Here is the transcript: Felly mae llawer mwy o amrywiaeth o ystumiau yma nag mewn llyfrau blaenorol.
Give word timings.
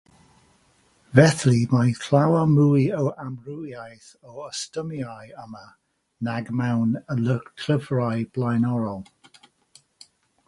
Felly 1.17 1.59
mae 1.73 1.91
llawer 2.05 2.47
mwy 2.53 2.81
o 3.01 3.03
amrywiaeth 3.25 4.07
o 4.31 4.47
ystumiau 4.47 5.29
yma 5.45 5.61
nag 6.29 6.49
mewn 6.61 6.95
llyfrau 7.27 8.25
blaenorol. 8.39 9.05